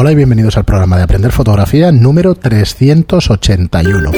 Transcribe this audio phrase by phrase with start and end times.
[0.00, 4.12] Hola y bienvenidos al programa de Aprender Fotografía número 381.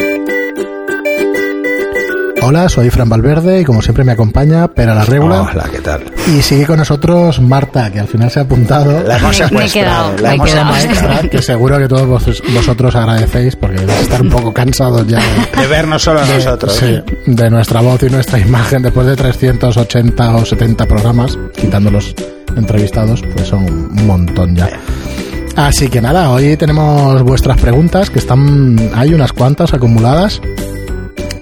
[2.43, 5.41] Hola, soy Fran Valverde y como siempre me acompaña Pera la Regula.
[5.41, 6.03] Hola, ¿qué tal?
[6.27, 9.01] Y sigue con nosotros Marta, que al final se ha apuntado.
[9.03, 10.75] La hemos Me- me he secuestrado, quedado, la hemos quedado.
[10.75, 11.29] secuestrado.
[11.31, 15.17] que seguro que todos vos- vosotros agradecéis porque debéis estar un poco cansados ya
[15.55, 16.73] de, De vernos solo a de- nosotros.
[16.75, 22.13] sí, de nuestra voz y nuestra imagen después de 380 o 70 programas, quitando los
[22.55, 24.69] entrevistados, pues son un montón ya.
[25.55, 30.41] Así que nada, hoy tenemos vuestras preguntas, que están, hay unas cuantas acumuladas,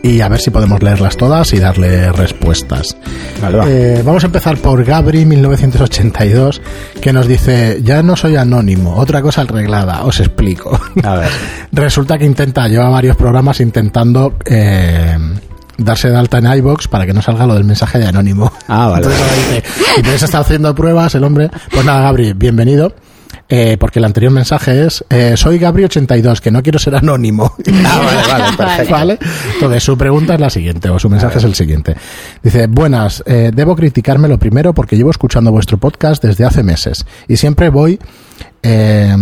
[0.01, 2.95] y a ver si podemos leerlas todas y darle respuestas.
[3.41, 3.65] Vale, va.
[3.69, 6.61] Eh, vamos a empezar por Gabri 1982,
[7.01, 10.79] que nos dice, ya no soy anónimo, otra cosa arreglada, os explico.
[11.03, 11.29] A ver.
[11.71, 15.17] Resulta que intenta, lleva varios programas intentando eh,
[15.77, 18.51] darse de alta en iBox para que no salga lo del mensaje de anónimo.
[18.67, 19.05] Ah, vale.
[19.07, 19.63] Entonces, dice,
[19.97, 21.49] entonces está haciendo pruebas el hombre.
[21.71, 22.93] Pues nada, Gabri, bienvenido.
[23.49, 27.55] Eh, porque el anterior mensaje es eh, soy Gabri82, que no quiero ser anónimo.
[27.85, 28.91] Ah, vale, vale, perfecto.
[28.93, 29.19] ¿Vale?
[29.53, 31.95] Entonces, su pregunta es la siguiente, o su mensaje es el siguiente.
[32.43, 37.05] Dice, buenas, eh, debo criticarme lo primero porque llevo escuchando vuestro podcast desde hace meses
[37.27, 37.99] y siempre voy,
[38.61, 39.15] eh,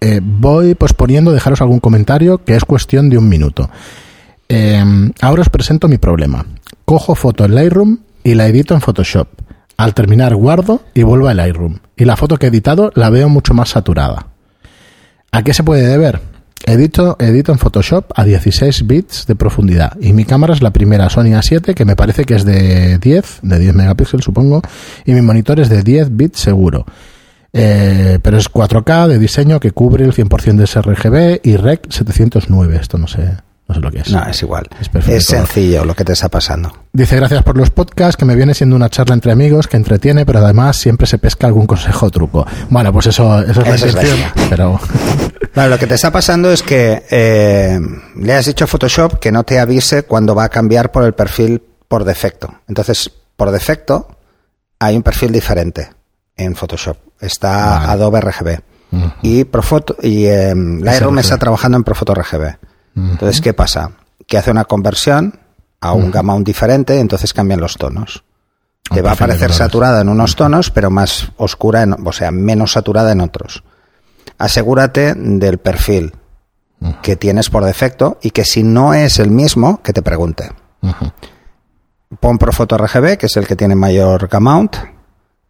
[0.00, 3.70] eh, voy posponiendo dejaros algún comentario que es cuestión de un minuto.
[4.48, 4.84] Eh,
[5.20, 6.44] ahora os presento mi problema.
[6.84, 9.28] Cojo foto en Lightroom y la edito en Photoshop.
[9.76, 11.78] Al terminar guardo y vuelvo a Lightroom.
[11.96, 14.26] Y la foto que he editado la veo mucho más saturada.
[15.30, 16.20] ¿A qué se puede deber?
[16.64, 21.08] Edito, edito en Photoshop a 16 bits de profundidad y mi cámara es la primera
[21.10, 24.62] Sony A7 que me parece que es de 10, de 10 megapíxeles supongo,
[25.04, 26.86] y mi monitor es de 10 bits seguro.
[27.52, 32.78] Eh, pero es 4K de diseño que cubre el 100% de sRGB y REC 709.
[32.80, 33.36] Esto no sé,
[33.68, 34.10] no sé lo que es.
[34.10, 34.68] No, es igual.
[34.80, 35.16] Es perfecto.
[35.16, 36.72] Es sencillo lo que te está pasando.
[36.92, 40.26] Dice gracias por los podcasts, que me viene siendo una charla entre amigos que entretiene,
[40.26, 42.46] pero además siempre se pesca algún consejo o truco.
[42.70, 44.80] Bueno, pues eso, eso es la intención, pero
[45.68, 47.78] lo que te está pasando es que eh,
[48.16, 51.14] le has dicho a Photoshop que no te avise cuando va a cambiar por el
[51.14, 52.52] perfil por defecto.
[52.68, 54.08] Entonces, por defecto,
[54.78, 55.90] hay un perfil diferente
[56.36, 56.96] en Photoshop.
[57.20, 57.92] Está Vale.
[57.92, 58.58] Adobe RGB.
[59.22, 62.56] Y, Profoto, y eh, Lightroom está trabajando en Profoto RGB.
[62.94, 63.92] Entonces, ¿qué pasa?
[64.26, 65.38] Que hace una conversión
[65.80, 68.24] a un gamma mount diferente, entonces cambian los tonos.
[68.90, 72.12] Un Te va a de parecer saturada en unos tonos, pero más oscura, en, o
[72.12, 73.64] sea, menos saturada en otros.
[74.38, 76.12] Asegúrate del perfil
[77.00, 80.50] que tienes por defecto y que si no es el mismo, que te pregunte.
[82.20, 84.68] Pon Profoto RGB, que es el que tiene mayor gamma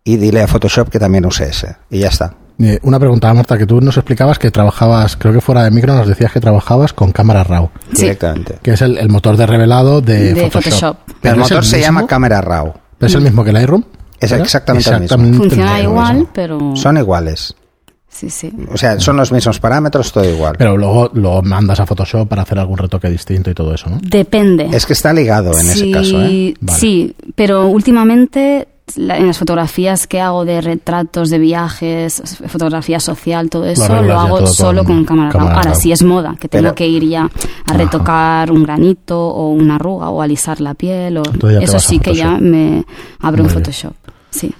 [0.04, 1.76] y dile a Photoshop que también use ese.
[1.91, 2.34] Y ya está.
[2.62, 5.94] Eh, una pregunta, Marta, que tú nos explicabas que trabajabas, creo que fuera de micro
[5.94, 8.02] nos decías que trabajabas con cámara RAW, Sí.
[8.02, 8.58] Directamente.
[8.62, 10.62] que es el, el motor de revelado de, De Photoshop.
[10.62, 10.96] Photoshop.
[11.20, 12.72] Pero el motor se mismo- llama Camera RAW.
[13.00, 13.82] ¿Es el mismo que Lightroom?
[14.20, 15.04] Es exactamente el mismo.
[15.04, 16.30] Exactamente Funciona el igual, mismo.
[16.32, 16.76] pero...
[16.76, 17.54] Son iguales.
[18.08, 18.52] Sí, sí.
[18.70, 20.54] O sea, son los mismos parámetros, todo igual.
[20.58, 23.98] Pero luego lo mandas a Photoshop para hacer algún retoque distinto y todo eso, ¿no?
[24.02, 24.68] Depende.
[24.70, 26.54] Es que está ligado en ese caso, ¿eh?
[26.60, 26.78] Vale.
[26.78, 33.50] Sí, pero últimamente la- en las fotografías que hago de retratos de viajes, fotografía social,
[33.50, 35.58] todo eso, lo hago todo solo con con, cámara, cámara RAW.
[35.58, 37.28] Ahora, si es moda, que tengo Pero- que ir ya
[37.66, 41.22] a retocar un granito o una arruga o alisar la piel, o,
[41.60, 42.84] eso sí que ya me
[43.20, 43.64] abro Muy bien.
[43.64, 43.94] Photoshop.
[44.30, 44.54] Sí.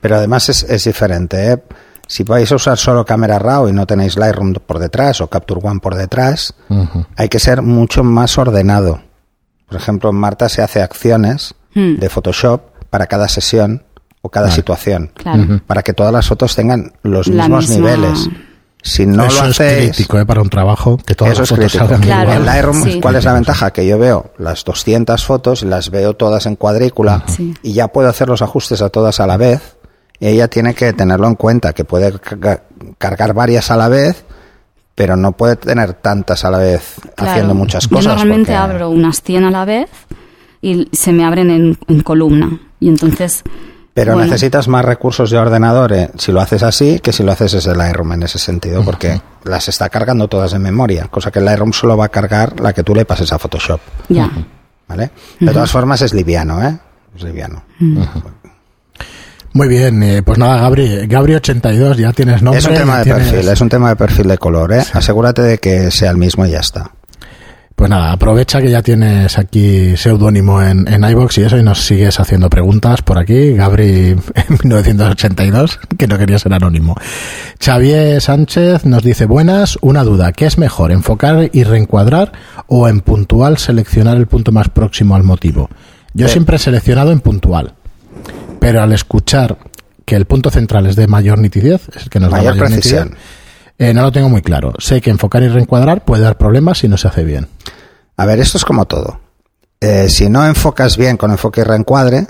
[0.00, 1.62] Pero además es, es diferente, ¿eh?
[2.06, 5.60] Si vais a usar solo cámara RAW y no tenéis Lightroom por detrás o Capture
[5.62, 6.54] One por detrás,
[7.16, 9.00] hay que ser mucho más ordenado.
[9.68, 11.96] Por ejemplo, en Marta se hace acciones Hmm.
[11.98, 13.82] de Photoshop para cada sesión
[14.22, 15.60] o cada situación, Claro.
[15.66, 18.28] para que todas las fotos tengan los La mismos misma- niveles.
[18.82, 20.24] Si no eso lo es hacéis, crítico, ¿eh?
[20.26, 21.84] Para un trabajo, que todas eso las es fotos crítico.
[21.84, 22.30] salgan Claro.
[22.30, 22.46] En igual.
[22.46, 23.00] Lightroom, Sí.
[23.00, 23.72] ¿cuál es la ventaja?
[23.72, 27.54] Que yo veo las 200 fotos y las veo todas en cuadrícula Sí.
[27.62, 29.76] y ya puedo hacer los ajustes a todas a la vez.
[30.20, 32.62] Y ella tiene que tenerlo en cuenta, que puede carga-
[32.98, 34.24] cargar varias a la vez,
[34.94, 37.32] pero no puede tener tantas a la vez Claro.
[37.32, 38.04] haciendo muchas cosas.
[38.04, 39.90] Yo normalmente porque- abro unas 100 a la vez
[40.60, 42.60] y se me abren en, en columna.
[42.80, 43.42] Y entonces...
[43.94, 47.32] Pero bueno, necesitas más recursos de ordenador eh, si lo haces así que si lo
[47.32, 51.40] haces desde Lightroom en ese sentido, porque las está cargando todas en memoria, cosa que
[51.40, 53.80] Lightroom solo va a cargar la que tú le pases a Photoshop.
[54.08, 54.30] Ya.
[54.86, 55.10] ¿Vale?
[55.40, 56.78] De todas formas es liviano, ¿eh?
[57.16, 57.64] Es liviano.
[59.52, 62.60] Muy bien, eh, pues nada, Gabri, Gabri82, ya tienes nombre.
[62.60, 64.84] es un tema ya de tienes- perfil, es un tema de perfil de color, ¿eh?
[64.92, 66.92] Asegúrate de que sea el mismo y ya está.
[67.78, 71.78] Pues nada, aprovecha que ya tienes aquí seudónimo en, en iVoox y eso, y nos
[71.86, 73.52] sigues haciendo preguntas por aquí.
[73.52, 76.96] Gabri en 1982, que no quería ser anónimo.
[77.64, 82.32] Xavier Sánchez nos dice, buenas, una duda, ¿qué es mejor, enfocar y reencuadrar
[82.66, 85.70] o en puntual seleccionar el punto más próximo al motivo?
[86.14, 86.32] Yo Sí.
[86.32, 87.74] siempre he seleccionado en puntual,
[88.58, 89.56] pero al escuchar
[90.04, 93.04] que el punto central es de mayor nitidez, es el que nos da mayor precisión.
[93.10, 93.22] nitidez,
[93.78, 94.74] Eh, no lo tengo muy claro.
[94.78, 97.46] Sé que enfocar y reencuadrar puede dar problemas si no se hace bien.
[98.16, 99.20] A ver, esto es como todo.
[99.80, 102.26] Eh, si no enfocas bien con enfoque y reencuadre,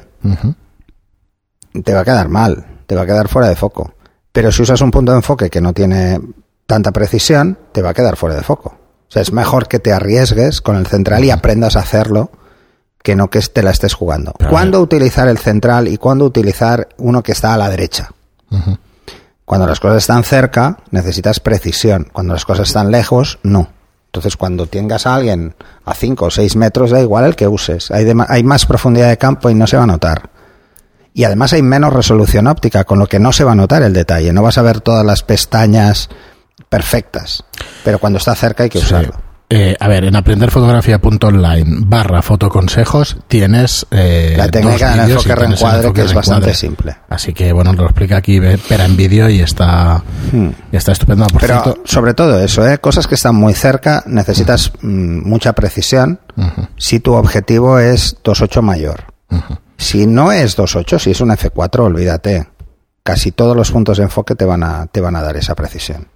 [1.82, 3.94] te va a quedar mal, te va a quedar fuera de foco.
[4.32, 6.20] Pero si usas un punto de enfoque que no tiene
[6.66, 8.76] tanta precisión, te va a quedar fuera de foco.
[9.08, 12.30] O sea, es mejor que te arriesgues con el central y aprendas a hacerlo
[13.02, 14.34] que no que te la estés jugando.
[14.36, 18.10] Pero- ¿Cuándo utilizar el central y cuándo utilizar uno que está a la derecha?
[19.48, 22.08] Cuando las cosas están cerca, necesitas precisión.
[22.12, 23.70] Cuando las cosas están lejos, no.
[24.06, 25.54] Entonces, cuando tengas a alguien
[25.86, 27.90] a 5 o 6 metros, da igual el que uses.
[27.90, 30.28] Hay, dema- hay más profundidad de campo y no se va a notar.
[31.14, 33.94] Y además hay menos resolución óptica, con lo que no se va a notar el
[33.94, 34.34] detalle.
[34.34, 36.10] No vas a ver todas las pestañas
[36.68, 37.42] perfectas.
[37.84, 38.84] Pero cuando está cerca hay que Sí.
[38.84, 39.14] usarlo.
[39.50, 45.92] Eh, a ver, en aprenderfotografía.online barra fotoconsejos tienes eh, La técnica dos y enfoque reencuadre,
[45.94, 46.96] que es bastante simple.
[47.08, 50.02] Así que bueno, lo explica aquí Pera en vídeo y está,
[50.32, 50.50] Hmm.
[50.70, 51.26] y está estupendo.
[51.28, 52.78] Por Pero cierto, sobre todo eso, ¿eh?
[52.78, 56.20] cosas que están muy cerca, necesitas mm, mucha precisión.
[56.76, 59.04] Si tu objetivo es 2.8 mayor.
[59.78, 62.48] Si no es 2.8, si es un F4, olvídate.
[63.02, 66.08] Casi todos los puntos de enfoque te van a, te van a dar esa precisión.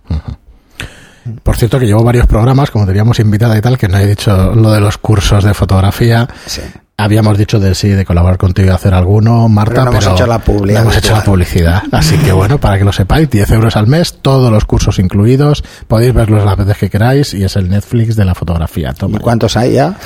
[1.42, 4.54] Por cierto, que llevo varios programas, como teníamos invitada y tal, que no he dicho
[4.54, 6.28] lo de los cursos de fotografía.
[6.46, 6.62] Sí.
[6.96, 10.26] Habíamos dicho de sí, de colaborar contigo y hacer alguno, Marta, Pero no hemos hecho
[10.26, 11.82] la publi no hemos hecho la publicidad.
[11.90, 15.64] Así que bueno, para que lo sepáis, 10 euros al mes, todos los cursos incluidos,
[15.88, 18.92] podéis verlos las veces que queráis y es el Netflix de la fotografía.
[18.94, 19.96] ¿Y Toma, cuántos hay ya?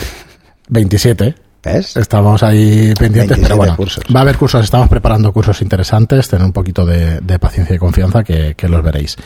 [0.68, 1.34] 27.
[1.64, 1.96] ¿Ves?
[1.96, 4.04] Estamos ahí pendientes, 27 pero bueno, cursos.
[4.14, 7.78] va a haber cursos, estamos preparando cursos interesantes, tener un poquito de, de paciencia y
[7.78, 9.16] confianza que, que los veréis.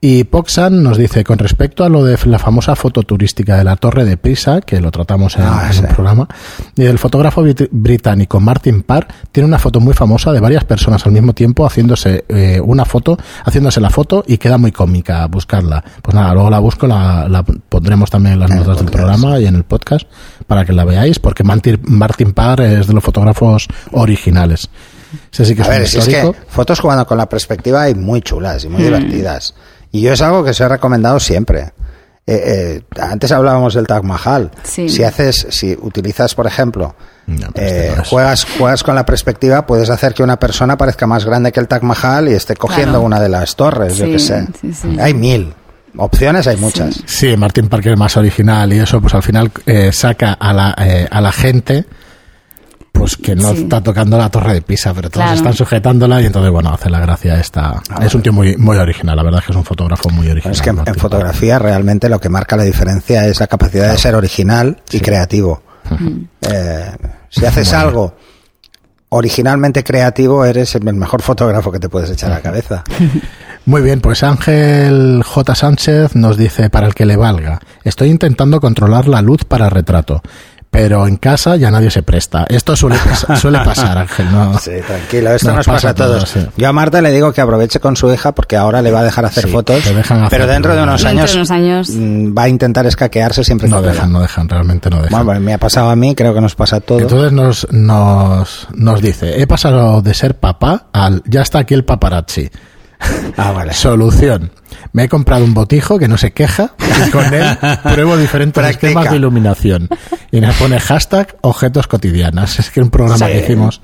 [0.00, 3.74] Y Poxan nos dice, con respecto a lo de la famosa foto turística de la
[3.74, 5.80] Torre de Pisa, que lo tratamos en, Ah, en sí.
[5.80, 6.28] un programa,
[6.76, 11.04] y el fotógrafo brit- británico Martin Parr tiene una foto muy famosa de varias personas
[11.04, 15.82] al mismo tiempo haciéndose eh, una foto, haciéndose la foto y queda muy cómica, buscarla.
[16.00, 18.92] Pues nada, luego la busco, la, la pondremos también en las En el notas del
[18.92, 20.06] programa y en el podcast
[20.46, 24.68] para que la veáis, porque Martin, Martin Parr es de los fotógrafos originales.
[25.32, 28.20] Ese sí que A ver, si es que fotos jugando con la perspectiva hay muy
[28.20, 28.84] chulas y muy Mm.
[28.84, 29.54] divertidas.
[29.92, 31.72] Y yo es algo que os he recomendado siempre.
[32.26, 34.50] Eh, eh, antes hablábamos del Taj Mahal.
[34.62, 34.88] Sí.
[34.90, 36.94] Si haces, si utilizas, por ejemplo,
[37.26, 38.08] No, eh, este es.
[38.08, 41.68] juegas, juegas con la perspectiva, puedes hacer que una persona parezca más grande que el
[41.68, 43.06] Taj Mahal y esté cogiendo Claro.
[43.06, 44.46] una de las torres, yo qué sé.
[44.60, 44.96] sí, sí.
[45.00, 45.54] Hay mil.
[45.96, 47.02] Opciones hay muchas.
[47.06, 50.74] Sí, Martin Parker es más original y eso, pues al final eh, saca a la,
[50.78, 51.86] eh, a la gente
[52.92, 53.62] pues que no Sí.
[53.62, 55.36] está tocando la torre de Pisa, pero todos Claro.
[55.36, 57.80] están sujetándola y entonces, bueno, hace la gracia esta.
[58.00, 60.52] es un tío muy, muy original, la verdad es que es un fotógrafo muy original.
[60.54, 64.14] Es que en, fotografía realmente lo que marca la diferencia es la capacidad de ser
[64.14, 65.62] original y creativo.
[66.42, 66.90] Eh,
[67.30, 68.14] si haces algo
[69.10, 72.84] originalmente creativo, eres el mejor fotógrafo que te puedes echar a la cabeza.
[73.64, 75.54] Muy bien, pues Ángel J.
[75.54, 80.22] Sánchez nos dice, para el que le valga, estoy intentando controlar la luz para retrato,
[80.70, 82.44] pero en casa ya nadie se presta.
[82.48, 84.58] Esto suele, pas- suele pasar, Ángel, ¿no?
[84.58, 86.30] Sí, tranquilo, esto Nos nos, pasa pasa, a todos.
[86.32, 86.50] todos, sí.
[86.56, 89.04] Yo a Marta le digo que aproveche con su hija porque ahora le va a
[89.04, 91.50] dejar hacer Sí, fotos, te dejan hacer pero dentro de unos Dentro años, de unos
[91.50, 91.90] años.
[91.90, 95.24] mm, va a intentar escaquearse siempre que No dejan, no dejan, realmente no dejan.
[95.24, 97.02] Bueno, me ha pasado a mí, creo que nos pasa a todos.
[97.02, 101.84] Entonces nos, nos, nos dice, he pasado de ser papá al ya está aquí el
[101.84, 102.50] paparazzi.
[103.36, 103.72] ah, vale.
[103.74, 104.50] Solución.
[104.92, 106.72] Me he comprado un botijo que no se queja
[107.06, 107.44] y con él
[107.82, 108.88] pruebo diferentes Practica.
[108.88, 109.88] esquemas de iluminación.
[110.30, 112.58] Y nos pone hashtag objetos cotidianas.
[112.58, 113.32] Es que un programa Sí.
[113.32, 113.80] que hicimos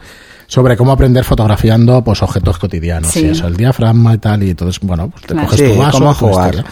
[0.55, 3.23] sobre cómo aprender fotografiando pues objetos cotidianos Sí.
[3.27, 5.49] y eso, el diafragma y tal, y entonces, bueno, pues te Claro.
[5.49, 6.65] coges Sí, tu vaso, cómo jugar.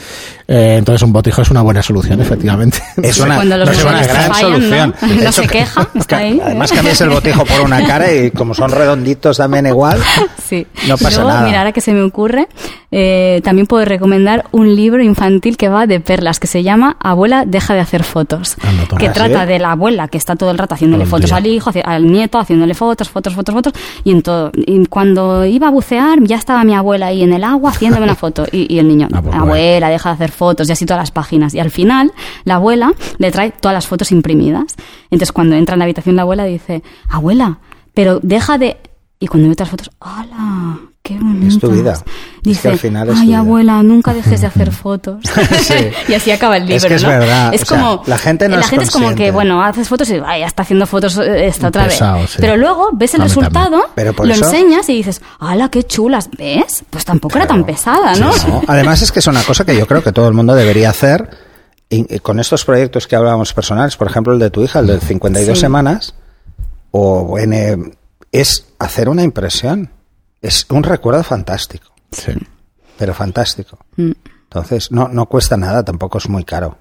[0.47, 2.79] Eh, entonces un botijo es una buena solución, efectivamente.
[3.03, 4.57] Es una, Cuando los no es una móviles te gran fallan, ¿no?
[4.59, 4.95] solución.
[5.25, 6.41] No se queja, está ahí.
[6.45, 9.99] Además cambias el botijo por una cara y como son redonditos también igual,
[10.47, 10.65] Sí.
[10.87, 11.47] no pasa Luego, nada.
[11.47, 12.47] Mira, ahora que se me ocurre,
[12.91, 17.45] eh, también puedo recomendar un libro infantil que va de perlas, que se llama Abuela,
[17.47, 18.57] deja de hacer fotos.
[18.63, 19.01] Anda, toma.
[19.01, 19.49] que ¿Ah, trata sí?
[19.49, 22.75] de la abuela que está todo el rato haciéndole fotos al hijo, al nieto, haciéndole
[22.75, 23.72] fotos, fotos, fotos, fotos.
[24.05, 24.51] Y en todo.
[24.55, 28.15] Y cuando iba a bucear, ya estaba mi abuela ahí en el agua haciéndome una
[28.25, 28.47] foto.
[28.53, 31.11] Y, y el niño, Ah, pues abuela, deja de hacer fotos, y así todas las
[31.11, 31.55] páginas.
[31.55, 32.13] Y al final,
[32.45, 34.75] la abuela le trae todas las fotos imprimidas.
[35.11, 37.59] Entonces, cuando entra en la habitación, la abuela dice, abuela,
[37.95, 38.77] pero deja de.
[39.21, 40.79] Y cuando ve otras fotos, ¡hala!
[41.05, 41.19] ¡Qué!
[41.49, 41.95] Es tu vida.
[41.95, 42.11] Es que
[42.43, 43.39] Dice, al final es ay, tu vida".
[43.39, 45.25] abuela, nunca dejes de hacer fotos.
[45.63, 45.75] Sí.
[46.09, 47.09] y así acaba el libro, Es que es ¿no?
[47.09, 48.03] verdad, Es o sea, como...
[48.07, 50.47] la gente no la es gente es como que, bueno, haces fotos y ay, ya
[50.47, 52.31] está haciendo fotos eh, esta otra Pesado, vez.
[52.31, 52.37] sí.
[52.41, 53.83] Pero luego ves el resultado, también.
[53.97, 56.31] Pero por lo eso- enseñas y dices, ¡hala, qué chulas!
[56.39, 56.85] ¿Ves?
[56.89, 58.31] Pues tampoco era tan pesada, ¿no?
[58.49, 60.91] No, Además es que es una cosa que yo creo que todo el mundo debería
[60.91, 61.31] hacer
[61.91, 64.87] y, y con estos proyectos que hablábamos personales, por ejemplo el de tu hija, el
[64.87, 65.61] de 52 Sí.
[65.61, 66.15] semanas,
[66.93, 67.77] o eh,
[68.31, 69.91] es hacer una impresión.
[70.43, 72.33] Es un recuerdo fantástico, Sí.
[72.99, 73.79] pero fantástico.
[73.97, 74.11] Mm.
[74.45, 76.77] Entonces, no, no cuesta nada, tampoco es muy caro.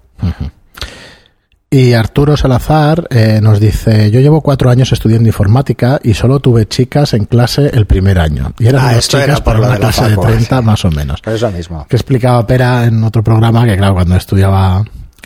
[1.73, 6.67] Y Arturo Salazar eh, nos dice, yo llevo cuatro años estudiando informática y solo tuve
[6.67, 8.51] chicas en clase el primer año.
[8.59, 10.57] Y eran Ah, dos esto chicas era por una de la clase de facu, 30
[10.59, 10.65] sí.
[10.65, 11.21] más o menos.
[11.23, 11.85] Pero es lo mismo.
[11.87, 14.83] Que explicaba Pera en otro programa que claro, cuando estudiaba...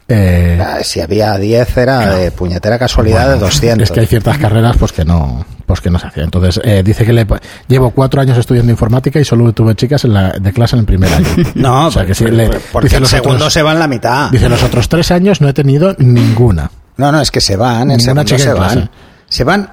[0.07, 3.83] eh, Ah, Si había 10 era de puñetera casualidad de 200.
[3.83, 6.25] Es que hay ciertas carreras pues que no pues que no se hacían.
[6.25, 7.25] Entonces, eh, dice que le,
[7.67, 10.85] llevo cuatro años estudiando informática y solo tuve chicas en la, de clase en el
[10.85, 11.27] primer año.
[11.55, 13.87] No, O sea, que sí, le- porque dice el segundo otros- se va en la
[13.87, 14.29] mitad.
[14.29, 16.69] Dice, los otros tres años no he tenido ninguna.
[16.97, 18.89] No, no, es que se van, en segundo se van.
[19.27, 19.69] Se van.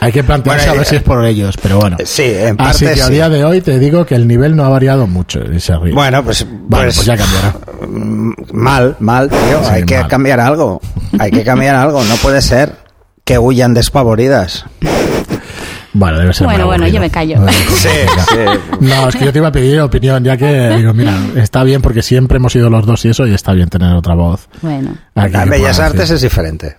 [0.00, 1.96] Hay que plantearse Bueno, a ver eh, si es por ellos, pero bueno.
[2.04, 3.12] Sí, en Así parte que a sí.
[3.12, 5.40] día de hoy te digo que el nivel no ha variado mucho.
[5.52, 5.94] Y se ríe.
[5.94, 7.54] Bueno, pues, Vale, pues, pues ya cambiará.
[7.86, 9.62] mm, mal, mal, tío.
[9.62, 10.08] Sí, hay que mal.
[10.08, 10.80] cambiar algo.
[11.20, 12.02] Hay que cambiar algo.
[12.04, 12.72] No puede ser
[13.24, 14.64] que huyan despavoridas.
[15.94, 17.38] Bueno, debe ser Bueno, bueno, yo me callo.
[17.38, 17.46] No,
[18.80, 21.82] No, es que yo te iba a pedir opinión, ya que digo, mira, está bien
[21.82, 24.48] porque siempre hemos sido los dos y eso, y está bien tener otra voz.
[24.62, 26.16] Bueno, aquí Bellas Artes decir.
[26.16, 26.76] es diferente.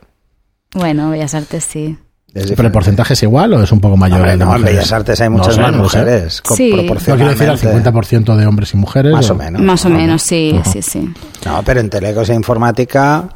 [0.73, 1.97] bueno, Bellas Artes sí.
[2.33, 4.17] Es ¿Pero el porcentaje es igual o es un poco mayor?
[4.19, 4.63] Hombre, el de no, en?
[4.63, 5.99] Bellas Artes hay No muchas sé, más no lo sé.
[5.99, 6.41] mujeres.
[6.55, 6.69] Sí.
[6.71, 7.89] No quiero decir al proporcionalmente.
[7.91, 9.11] 50% de hombres y mujeres.
[9.13, 9.61] Más o- o menos.
[9.61, 11.13] Más o menos, sí, sí, sí.
[11.45, 13.29] No, pero en telecos e informática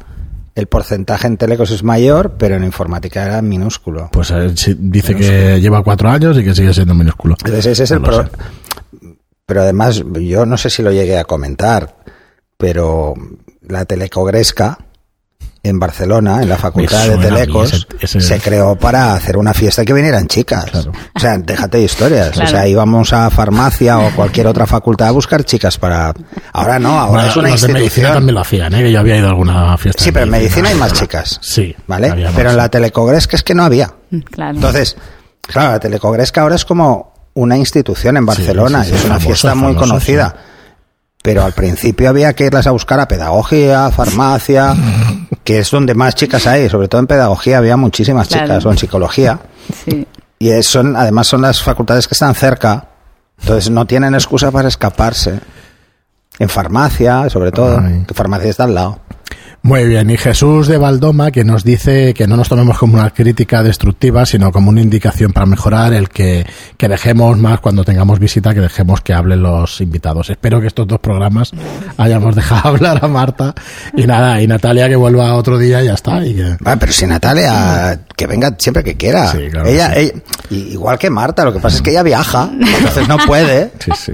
[0.56, 4.08] el porcentaje en telecos es mayor, pero en informática era minúsculo.
[4.10, 7.36] Pues eh, dice que lleva cuatro años y que sigue siendo minúsculo.
[7.38, 8.28] Entonces ese es el No pro-
[9.46, 11.94] Pero además, yo no sé si lo llegué a comentar,
[12.56, 13.14] pero
[13.62, 14.78] la Telecogresca
[15.62, 19.82] en Barcelona, en la Facultad de Telecos, ese- ese- se creó para hacer una fiesta
[19.82, 20.64] y que vinieran chicas.
[20.66, 20.92] Claro.
[21.14, 22.30] O sea, déjate de historias.
[22.30, 22.48] Claro.
[22.48, 26.14] O sea, íbamos a farmacia o cualquier otra facultad a buscar chicas para...
[26.52, 28.14] Ahora no, ahora Bueno, es una los de medicina institución.
[28.14, 28.82] también lo hacían, ¿eh?
[28.82, 30.02] que yo había ido a alguna fiesta.
[30.04, 31.38] Sí, pero en medicina hay más chicas.
[31.42, 31.74] Sí.
[31.86, 32.14] ¿Vale?
[32.14, 33.92] más, Pero en la Telecogresca es que no había.
[34.10, 34.54] Mm, Claro.
[34.54, 34.96] Entonces,
[35.42, 39.14] claro, la Telecogresca ahora es como una institución en Barcelona sí, y sí, es una
[39.14, 40.36] famoso, fiesta muy famoso, conocida.
[41.22, 44.74] Pero al principio había que irlas a buscar a pedagogía, farmacia,
[45.44, 48.44] que es donde más chicas hay, sobre todo en pedagogía había muchísimas Claro.
[48.46, 49.38] chicas, o en psicología.
[49.84, 50.06] Sí.
[50.38, 52.86] Y son, además son las facultades que están cerca,
[53.40, 55.40] entonces no tienen excusa para escaparse.
[56.38, 58.04] En farmacia, sobre todo, Ay.
[58.06, 59.00] que farmacia está al lado.
[59.60, 63.10] Muy bien, y Jesús de Valdoma que nos dice que no nos tomemos como una
[63.10, 66.46] crítica destructiva, sino como una indicación para mejorar el que,
[66.78, 70.30] que dejemos más cuando tengamos visita, que dejemos que hablen los invitados.
[70.30, 71.50] Espero que estos dos programas
[71.98, 73.54] hayamos dejado hablar a Marta
[73.94, 76.24] y nada, y Natalia que vuelva otro día y ya está.
[76.24, 79.32] Y que- Ah, pero si Natalia, que venga siempre que quiera.
[79.32, 80.00] Sí, claro que ella, sí.
[80.00, 80.12] ella-
[80.50, 83.72] i- igual que Marta, lo que pasa es que ella viaja, entonces no puede.
[83.80, 84.12] sí, sí.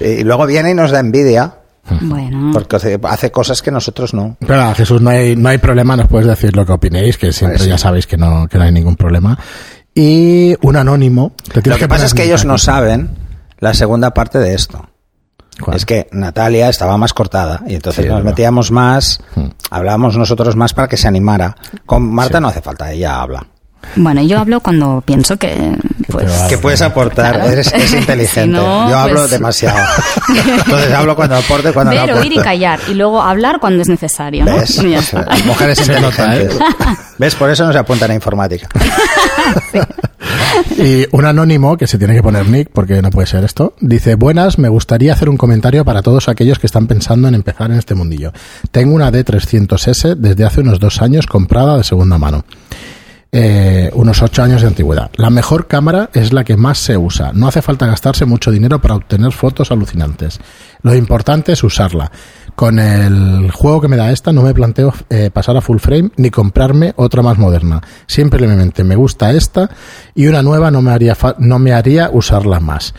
[0.00, 1.54] Y luego viene y nos da envidia,
[2.00, 2.50] Bueno.
[2.52, 4.36] porque hace, cosas que nosotros no.
[4.46, 7.56] Pero Jesús, no hay, no hay problema, nos puedes decir lo que opinéis, que siempre
[7.58, 7.68] Pues sí.
[7.70, 9.38] ya sabéis que no, que no hay ningún problema.
[9.94, 11.32] Y un anónimo.
[11.64, 13.10] Lo que pasa es que ellos no saben
[13.58, 14.88] la segunda parte de esto.
[15.60, 15.76] ¿Cuál?
[15.76, 19.46] Es que Natalia estaba más cortada y entonces Sí, nos metíamos más, Hmm.
[19.70, 21.54] hablábamos nosotros más para que se animara.
[21.86, 23.46] Con Marta no hace falta, ella habla.
[23.96, 25.76] Bueno, yo hablo cuando pienso que,
[26.08, 26.30] pues.
[26.48, 27.50] Que puedes aportar, Claro.
[27.50, 28.42] eres, es inteligente.
[28.42, 29.78] Si no, Yo hablo pues- demasiado.
[30.28, 32.28] Entonces hablo cuando aporte, cuando no ver, aporte.
[32.28, 32.80] oír y callar.
[32.88, 34.44] Y luego hablar cuando es necesario.
[34.44, 34.56] ¿no?
[34.56, 34.98] Pues, eh,
[35.46, 36.58] mujeres Se nota, inteligentes.
[37.18, 37.34] ¿Ves?
[37.34, 38.68] Por eso no se apuntan a informática.
[40.78, 44.14] Y un anónimo, que se tiene que poner Nick, porque no puede ser esto, dice,
[44.14, 47.78] buenas, me gustaría hacer un comentario para todos aquellos que están pensando en empezar en
[47.78, 48.32] este mundillo.
[48.70, 52.44] Tengo una D300S desde hace unos dos años comprada de segunda mano.
[53.36, 55.10] Eh, unos ocho años de antigüedad.
[55.16, 57.32] La mejor cámara es la que más se usa.
[57.34, 60.38] No hace falta gastarse mucho dinero para obtener fotos alucinantes.
[60.82, 62.12] Lo importante es usarla.
[62.54, 66.12] Con el juego que me da esta no me planteo eh, pasar a full frame
[66.16, 67.80] ni comprarme otra más moderna.
[68.06, 69.68] Simplemente me gusta esta
[70.14, 72.94] y una nueva no me haría, fa- no me haría usarla más.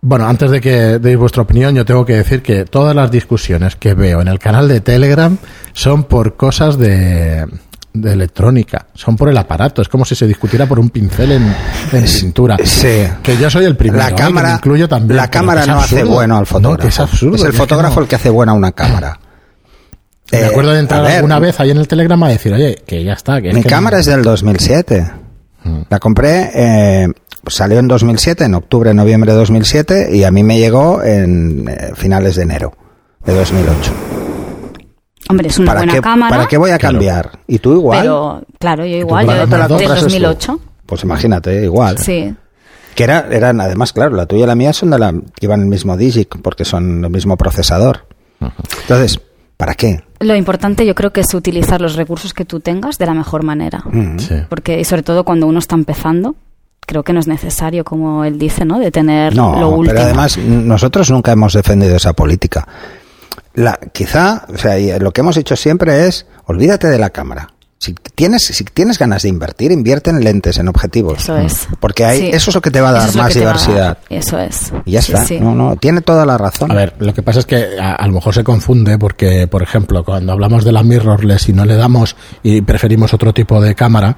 [0.00, 3.76] Bueno, antes de que deis vuestra opinión, yo tengo que decir que todas las discusiones
[3.76, 5.38] que veo en el canal de Telegram
[5.72, 7.46] son por cosas de,
[8.00, 9.82] de electrónica, son por el aparato.
[9.82, 11.54] Es como si se discutiera por un pincel en,
[11.92, 12.56] en pintura.
[12.64, 13.04] Sí.
[13.22, 14.02] Que yo soy el primero.
[14.02, 14.14] La ¿eh?
[14.16, 15.16] cámara, incluyo también.
[15.16, 16.88] la cámara no hace bueno al fotógrafo.
[16.88, 17.36] es absurdo.
[17.36, 18.02] Es el que fotógrafo no.
[18.02, 19.18] el que hace buena una cámara.
[20.30, 22.76] Me Eh, acuerdo de entrar ver, alguna vez ahí en el Telegram a decir, oye,
[22.86, 23.40] que ya está.
[23.40, 25.10] Que es Mi que cámara no- es del 2007.
[25.90, 27.08] La compré, eh,
[27.46, 31.92] salió en 2007, en octubre, noviembre de 2007, y a mí me llegó en eh,
[31.94, 32.72] finales de enero
[33.24, 33.92] de 2008.
[35.28, 36.36] Hombre, es una ¿Para buena qué, cámara.
[36.36, 36.94] ¿Para qué voy a Claro.
[36.94, 37.38] cambiar?
[37.46, 38.00] ¿Y tú igual?
[38.00, 40.04] Pero, claro, yo igual, yo no de compras es tú.
[40.04, 40.60] 2008.
[40.86, 41.98] Pues imagínate, igual.
[41.98, 42.34] Sí.
[42.94, 45.60] Que era, eran, además, claro, la tuya y la mía son de la, que iban
[45.60, 48.06] el mismo Digic, porque son el mismo procesador.
[48.82, 49.20] Entonces,
[49.56, 50.00] ¿para qué?
[50.20, 53.42] Lo importante yo creo que es utilizar los recursos que tú tengas de la mejor
[53.44, 53.82] manera.
[53.84, 54.18] Mm.
[54.18, 54.34] Sí.
[54.48, 56.34] Porque, y sobre todo cuando uno está empezando,
[56.80, 58.78] creo que no es necesario, como él dice, ¿no?
[58.78, 59.94] De tener No, lo último.
[59.94, 62.66] pero además nosotros nunca hemos defendido esa política.
[63.58, 67.48] La, quizá, o sea, lo que hemos hecho siempre es, olvídate de la cámara.
[67.80, 71.20] Si tienes, si tienes ganas de invertir, invierte en lentes, en objetivos.
[71.20, 71.68] Eso es.
[71.78, 72.30] Porque hay, Sí.
[72.32, 73.98] eso es lo que te va a dar es más diversidad.
[74.10, 74.18] dar.
[74.18, 74.72] Eso es.
[74.84, 75.24] Y ya está.
[75.24, 75.38] sí.
[75.38, 76.72] No, no, tiene toda la razón.
[76.72, 79.62] A ver, lo que pasa es que a, a lo mejor se confunde porque, por
[79.62, 83.76] ejemplo, cuando hablamos de la mirrorless y no le damos y preferimos otro tipo de
[83.76, 84.16] cámara,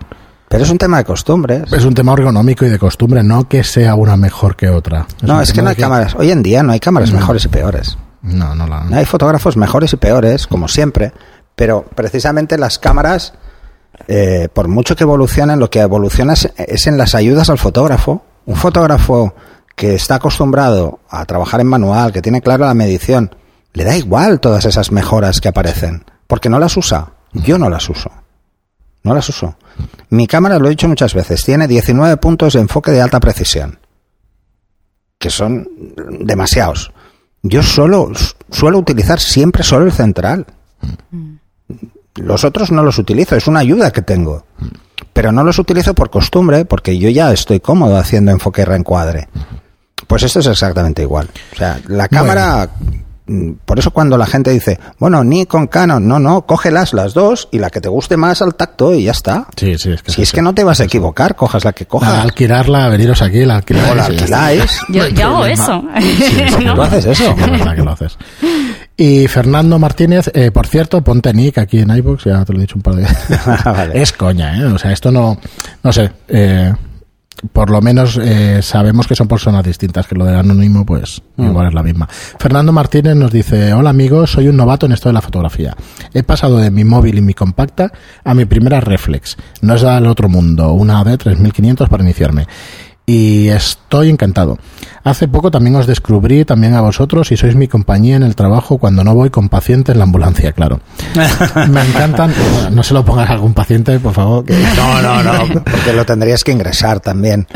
[0.48, 1.70] Pero es un tema de costumbres.
[1.70, 5.06] es un tema ergonómico y de costumbre, no que sea una mejor que otra.
[5.20, 6.14] no, un es que no hay cámaras.
[6.14, 7.98] Hoy en día no hay cámaras mejores y peores.
[8.22, 8.86] No, no la.
[8.92, 11.12] Hay fotógrafos mejores y peores, como siempre,
[11.54, 13.34] pero precisamente las cámaras,
[14.08, 18.22] eh, por mucho que evolucionen, lo que evoluciona es, es en las ayudas al fotógrafo.
[18.46, 19.34] Un fotógrafo
[19.74, 23.34] que está acostumbrado a trabajar en manual, que tiene clara la medición,
[23.72, 27.12] le da igual todas esas mejoras que aparecen, porque no las usa.
[27.32, 28.10] Yo no las uso.
[29.02, 29.56] No las uso.
[30.10, 33.78] Mi cámara, lo he dicho muchas veces, tiene 19 puntos de enfoque de alta precisión,
[35.18, 35.68] que son
[36.20, 36.92] demasiados.
[37.42, 38.10] Yo solo
[38.50, 40.46] suelo utilizar siempre solo el central.
[42.16, 44.44] Los otros no los utilizo, es una ayuda que tengo.
[45.12, 49.28] Pero no los utilizo por costumbre, porque yo ya estoy cómodo haciendo enfoque y reencuadre.
[50.06, 51.28] Pues esto es exactamente igual.
[51.52, 52.68] O sea, la cámara.
[52.78, 53.09] mm,
[53.64, 57.48] Por eso cuando la gente dice, bueno, ni con Canon, no, no, cógelas las dos
[57.52, 59.46] y la que te guste más al tacto y ya está.
[59.56, 61.84] Sí, sí, es que Si es que no te vas a equivocar, cojas la que
[61.84, 62.24] La, cojas.
[62.24, 63.90] alquilarla, veniros aquí, la alquiláis.
[63.90, 64.80] O la alquiláis.
[64.88, 65.82] Yo, yo hago eso.
[66.00, 66.16] Sí,
[66.56, 66.74] sí, ¿No?
[66.74, 67.30] ¿Tú haces eso?
[67.30, 68.18] Es verdad que lo haces.
[68.96, 72.62] Y Fernando Martínez, eh, por cierto, ponte Nick aquí en iBox, ya te lo he
[72.62, 73.40] dicho un par de veces.
[73.64, 74.02] Vale.
[74.02, 74.64] Es coña, ¿eh?
[74.64, 75.38] O sea, esto no,
[75.82, 76.72] no sé, eh,
[77.52, 81.68] por lo menos eh, sabemos que son personas distintas, que lo de anónimo, pues igual
[81.68, 82.08] es la misma.
[82.38, 85.76] Fernando Martínez nos dice, hola amigos, soy un novato en esto de la fotografía.
[86.12, 87.92] He pasado de mi móvil y mi compacta
[88.24, 89.36] a mi primera reflex.
[89.62, 92.46] No es al otro mundo, una AD 3500 para iniciarme.
[93.10, 94.56] Y estoy encantado.
[95.02, 98.76] Hace poco también os descubrí también a vosotros y sois mi compañía en el trabajo
[98.78, 100.80] cuando no voy con paciente en la ambulancia, claro.
[101.70, 102.32] Me encantan.
[102.52, 104.44] bueno, no se lo pongas a algún paciente, por favor.
[104.44, 107.48] que- No, no, no, porque lo tendrías que ingresar también.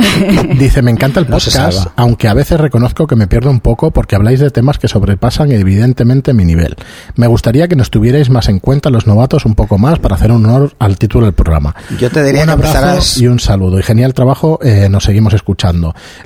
[0.59, 4.17] Dice, me encanta el podcast, aunque a veces reconozco que me pierdo un poco porque
[4.17, 6.75] habláis de temas que sobrepasan evidentemente mi nivel.
[7.15, 10.33] Me gustaría que nos tuvierais más en cuenta los novatos un poco más para hacer
[10.33, 11.75] honor al título del programa.
[12.01, 13.79] Yo te diría un que abrazo empezaras- y un saludo.
[13.79, 15.44] Y genial trabajo, eh, nos seguimos escuchando.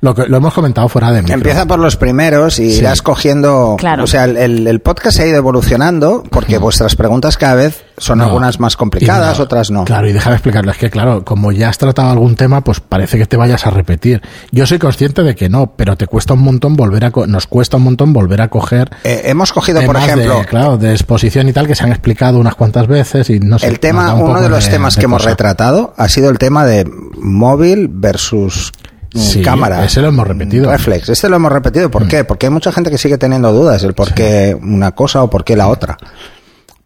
[0.01, 1.31] Lo, que, lo hemos comentado fuera de mí.
[1.31, 2.79] Empieza por los primeros y Sí.
[2.79, 3.77] irás cogiendo.
[3.79, 4.05] Claro.
[4.05, 7.85] O sea, el, el- el podcast se ha ido evolucionando porque vuestras preguntas cada vez
[7.99, 8.25] son No.
[8.25, 9.85] algunas más complicadas, no, otras no.
[9.85, 10.71] Claro, y déjame explicarlo.
[10.73, 13.71] Es que, claro, como ya has tratado algún tema, pues parece que te vayas a
[13.71, 14.23] repetir.
[14.51, 17.11] Yo soy consciente de que no, pero te cuesta un montón volver a...
[17.11, 18.91] co- Nos cuesta un montón volver a coger...
[19.05, 22.39] Eh, hemos cogido, por ejemplo, de, claro, de exposición y tal, que se han explicado
[22.39, 23.67] unas cuantas veces y no sé.
[23.67, 26.65] el tema, un uno de los temas de que hemos retratado ha sido el tema
[26.65, 26.89] de
[27.21, 28.73] móvil versus
[29.15, 29.85] mm, Sí, cámara.
[29.85, 30.71] ese lo hemos repetido.
[30.71, 31.09] Reflex.
[31.09, 31.91] Este lo hemos repetido.
[31.91, 32.25] ¿Por qué?
[32.25, 35.45] Porque hay mucha gente que sigue teniendo dudas el por qué una cosa o por
[35.45, 35.97] qué la otra.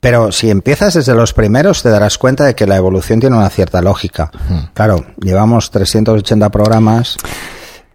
[0.02, 3.48] Pero si empiezas desde los primeros te darás cuenta de que la evolución tiene una
[3.50, 4.32] cierta lógica.
[4.74, 7.18] Claro, llevamos 380 programas.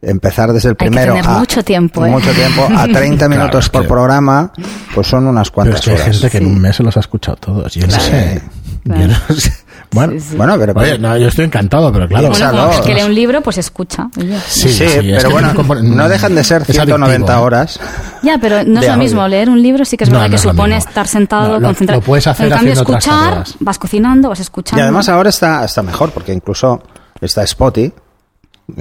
[0.01, 2.09] Empezar desde el Hay que primero tener a mucho tiempo, ¿eh?
[2.09, 4.53] mucho tiempo a 30 minutos por que- programa,
[4.95, 6.07] pues son unas Pero cuantas es que hay horas.
[6.15, 7.73] gente que en un mes se los ha escuchado todos.
[7.73, 8.03] Yo no Claro.
[8.03, 8.41] sé.
[8.85, 9.01] Claro.
[9.01, 9.53] Yo no sé.
[9.91, 10.35] Bueno, Sí, sí.
[10.35, 12.29] Bueno, pero, oye, no, yo estoy encantado, pero claro.
[12.29, 14.09] Bueno, como el que lee un libro, pues escucha.
[14.19, 14.37] Oye.
[14.47, 17.41] Sí, sí, es pero que bueno, no dejan de ser es 190 adictivo, ¿eh?
[17.41, 17.79] horas.
[18.21, 18.97] Ya, pero no es lo audio.
[19.03, 19.27] mismo.
[19.27, 21.47] Leer un libro sí que es No, verdad no que es lo supone estar sentado,
[21.53, 22.01] No, lo- concentrado.
[22.01, 24.79] lo puedes hacer en cambio, haciendo otras escuchar, vas cocinando, vas escuchando.
[24.79, 26.81] Y además ahora está, está mejor, porque incluso
[27.21, 27.91] está Spotty.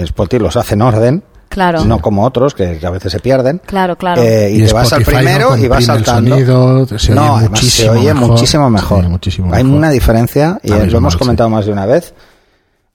[0.06, 1.22] Spotty los hace en orden.
[1.48, 1.84] Claro.
[1.84, 3.60] No como otros, que a veces se pierden.
[3.64, 4.20] Claro, claro.
[4.22, 6.30] Eh, y, Y te vas al primero no y vas el saltando.
[6.30, 8.28] sonido, se oye no, además muchísimo se oye mejor.
[8.30, 9.08] muchísimo mejor.
[9.08, 9.78] Muchísimo Hay mejor.
[9.78, 11.18] una diferencia, y lo hemos sí.
[11.18, 12.12] comentado más de una vez.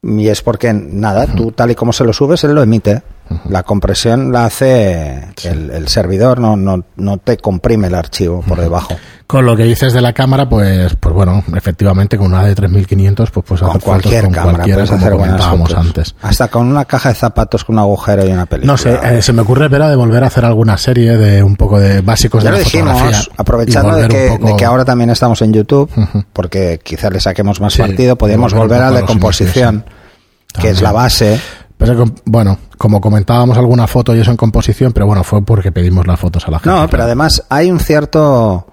[0.03, 3.01] Y es porque, nada, tú tal y como se lo subes, él lo emite.
[3.49, 8.59] La compresión la hace el, el servidor, no, no, no te comprime el archivo por
[8.59, 8.95] debajo.
[9.27, 13.31] Con lo que dices de la cámara, pues, pues bueno, efectivamente, con una de 3500,
[13.31, 16.15] pues, pues Con hacer cualquier con cámara cualquiera, como hacer comentábamos antes.
[16.21, 18.73] Hasta con una caja de zapatos con un agujero y una película.
[18.73, 21.55] No sé, eh, se me ocurre, Vera, de volver a hacer alguna serie de un
[21.55, 23.33] poco de básicos Ya de lo la dijimos, fotografía.
[23.37, 25.89] aprovechando de que, poco- de que ahora también estamos en YouTube,
[26.33, 29.75] porque quizá le saquemos más Sí, partido, podríamos y volver a la a los composición,
[29.75, 31.03] inicios, que es la También.
[31.03, 31.41] base.
[31.81, 36.05] Pero bueno, como comentábamos alguna foto y eso en composición, pero bueno, fue porque pedimos
[36.05, 36.79] las fotos a la gente.
[36.79, 38.67] No, pero además hay un cierto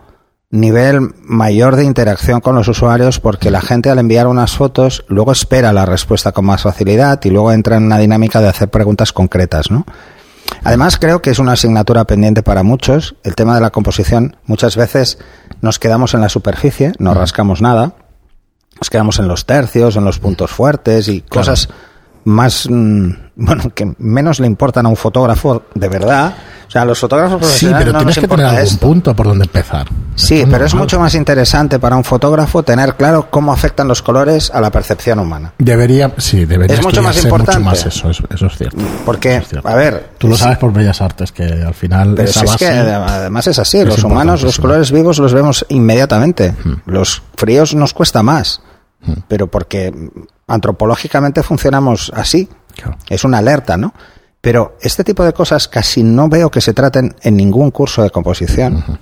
[0.50, 5.32] nivel mayor de interacción con los usuarios porque la gente al enviar unas fotos luego
[5.32, 9.14] espera la respuesta con más facilidad y luego entra en una dinámica de hacer preguntas
[9.14, 9.86] concretas, ¿no?
[10.62, 13.16] Además creo que es una asignatura pendiente para muchos.
[13.24, 15.18] El tema de la composición muchas veces
[15.62, 17.94] nos quedamos en la superficie, no rascamos nada,
[18.78, 21.70] nos quedamos en los tercios, en los puntos fuertes y cosas
[22.28, 26.34] más mm, bueno, que menos le importan a un fotógrafo de verdad.
[26.66, 28.78] O sea, a los fotógrafos Sí, pero no tienes que tener algún esto.
[28.86, 29.86] punto por donde empezar.
[30.16, 34.50] Sí, pero es mucho más interesante para un fotógrafo tener claro cómo afectan los colores
[34.50, 35.54] a la percepción humana.
[35.56, 37.60] Debería, sí, debería Es mucho más importante.
[37.64, 38.76] más eso, es- eso es cierto.
[39.06, 39.66] Porque, es cierto.
[39.66, 42.52] a ver, Tú lo sabes por Bellas Artes, que al final Pero esa si es
[42.52, 42.64] base...
[42.66, 46.54] que además es así, es los humanos, los colores vivos los vemos inmediatamente.
[46.84, 48.60] Los fríos nos cuesta más,
[49.26, 49.90] pero porque
[50.48, 52.48] antropológicamente funcionamos así.
[52.74, 52.96] Claro.
[53.08, 53.94] Es una alerta, ¿no?
[54.40, 58.10] Pero este tipo de cosas casi no veo que se traten en ningún curso de
[58.10, 58.98] composición.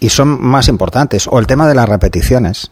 [0.00, 1.26] Y son más importantes.
[1.28, 2.70] O el tema de las repeticiones.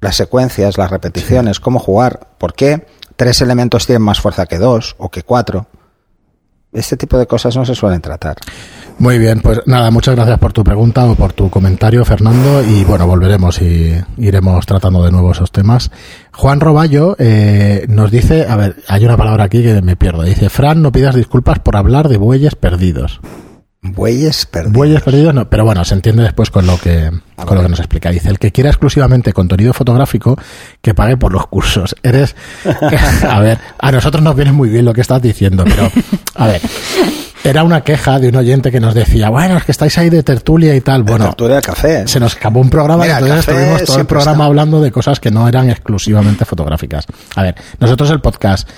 [0.00, 2.28] Las secuencias, las repeticiones, cómo jugar.
[2.38, 5.66] ¿Por qué tres elementos tienen más fuerza que dos o que cuatro?
[6.76, 8.36] Este tipo de cosas no se suelen tratar.
[8.98, 12.84] Muy bien, pues nada, muchas gracias por tu pregunta o por tu comentario, Fernando, y
[12.84, 15.90] bueno, volveremos y iremos tratando de nuevo esos temas.
[16.32, 20.48] Juan Roballo eh, nos dice, a ver, hay una palabra aquí que me pierdo, dice,
[20.48, 23.20] Fran, no pidas disculpas por hablar de bueyes perdidos.
[23.92, 24.72] Bueyes perdidos.
[24.72, 27.78] Bueyes perdidos, no, pero bueno, se entiende después con lo que con lo que nos
[27.78, 28.10] explica.
[28.10, 30.38] Dice, el que quiera exclusivamente contenido fotográfico,
[30.80, 31.94] que pague por los cursos.
[32.02, 32.34] Eres,
[33.28, 35.90] a ver, a nosotros nos viene muy bien lo que estás diciendo, pero,
[36.34, 36.60] a ver,
[37.44, 40.22] era una queja de un oyente que nos decía, bueno, es que estáis ahí de
[40.22, 41.02] tertulia y tal.
[41.04, 42.08] Bueno, Tertulia de café.
[42.08, 44.44] se nos escapó un programa Mira, y entonces estuvimos todo el programa está.
[44.46, 47.06] hablando de cosas que no eran exclusivamente fotográficas.
[47.36, 48.68] A ver, nosotros el podcast,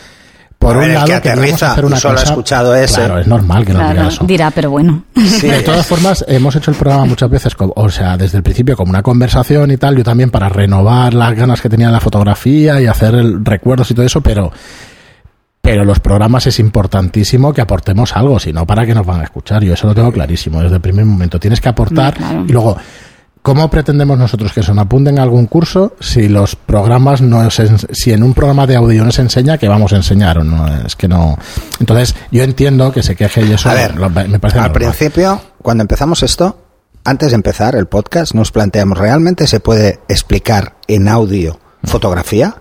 [0.58, 2.96] por A ver, un el lado, que aterriza hacer una y solo ha escuchado ese.
[2.96, 4.24] Claro, es normal que diga Claro, eso.
[4.26, 5.04] dirá, pero bueno.
[5.14, 8.76] Sí, de todas formas, hemos hecho el programa muchas veces, o sea, desde el principio
[8.76, 12.00] como una conversación y tal, yo también para renovar las ganas que tenía de la
[12.00, 14.50] fotografía y hacer el- recuerdos y todo eso, pero
[15.60, 19.24] pero los programas es importantísimo que aportemos algo, si no, ¿para qué nos van a
[19.24, 19.62] escuchar?
[19.62, 21.38] Yo eso lo tengo clarísimo desde el primer momento.
[21.38, 22.44] Tienes que aportar claro.
[22.48, 22.76] y luego,
[23.42, 28.12] ¿cómo pretendemos nosotros que se nos apunten a algún curso si los programas no si
[28.12, 30.38] en un programa de audio no se enseña, que vamos a enseñar?
[30.38, 31.36] O no, es que no.
[31.80, 34.72] Entonces, yo entiendo que se queje y eso A ver, lo- me parece al normal.
[34.72, 36.64] principio, cuando empezamos esto,
[37.04, 42.56] antes de empezar el podcast, nos planteamos, ¿realmente se puede explicar en audio fotografía?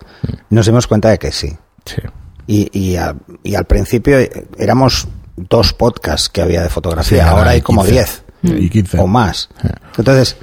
[0.50, 1.56] Nos dimos cuenta de que sí.
[1.86, 2.02] Sí.
[2.48, 7.30] Y, y, a- y al principio eh, éramos dos podcasts que había de fotografía, Sí,
[7.30, 7.94] ahora hay como 15.
[7.94, 9.00] diez Y 15.
[9.00, 9.50] o más.
[9.98, 10.38] Entonces,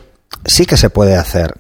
[0.47, 1.55] sí que se puede hacer.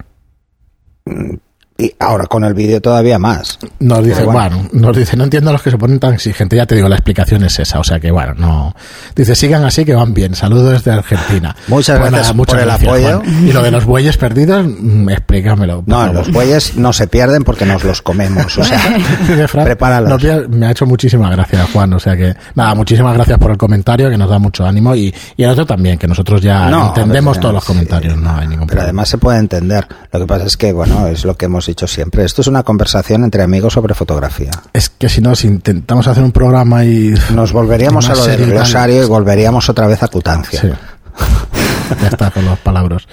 [1.76, 3.58] Y ahora con el vídeo todavía más.
[3.80, 4.56] Nos dice, Pero bueno.
[4.70, 4.86] bueno.
[4.86, 6.56] nos dice, no entiendo a los que se ponen tan exigentes.
[6.56, 7.80] Ya te digo, la explicación es esa.
[7.80, 8.76] O sea que, bueno, no.
[9.16, 10.36] Dice, sigan así que van bien.
[10.36, 11.56] Saludos desde Argentina.
[11.66, 13.18] Muchas gracias por el apoyo.
[13.24, 13.48] Juan.
[13.48, 15.82] Y lo de los bueyes perdidos, mm, explícamelo.
[15.86, 16.14] No, favor.
[16.14, 18.56] los bueyes no se pierden porque nos los comemos.
[18.56, 18.80] O sea,
[19.28, 20.22] Dice Fran, prepáralos.
[20.22, 21.92] no me ha hecho muchísimas gracias, Juan.
[21.92, 24.94] O sea que, nada, muchísimas gracias por el comentario, que nos da mucho ánimo.
[24.94, 28.16] Y, y el otro también, que nosotros ya No, entendemos todos los sí, comentarios.
[28.16, 28.82] No hay ningún Pero problema.
[28.84, 29.88] además se puede entender.
[30.12, 32.24] Lo que pasa es que, bueno, es lo que hemos dicho siempre.
[32.24, 34.50] Esto es una conversación entre amigos sobre fotografía.
[34.72, 37.14] Es que si no, si intentamos hacer un programa y.
[37.34, 40.60] Nos volveríamos a lo del glosario y volveríamos otra vez a Cutancia.
[40.60, 40.68] Sí.
[42.02, 43.06] ya está con los palabras.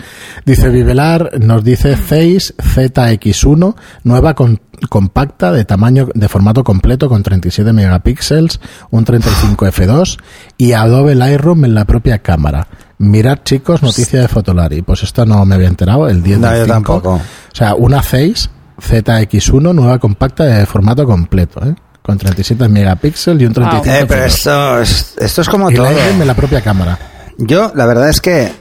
[0.45, 4.59] Dice Vivelar, nos dice Zeiss ZX1, nueva con-
[4.89, 8.59] compacta de tamaño, de formato completo con 37 megapíxeles,
[8.89, 10.17] un 35 f2
[10.57, 12.67] y Adobe Lightroom en la propia cámara.
[13.01, 14.81] Mirad chicos, noticia de Fotolari.
[14.83, 16.73] Pues esto no me había enterado, el 10 No, del yo 5.
[16.73, 17.13] tampoco.
[17.15, 21.73] O sea, una Zeiss ZX1, nueva compacta de formato completo, ¿eh?
[22.01, 24.25] Con 37 megapíxeles y un 35 Eh, pero f2.
[24.27, 25.87] esto es, esto es como y todo.
[25.89, 26.97] En la propia cámara.
[27.37, 28.51] Yo, la verdad es que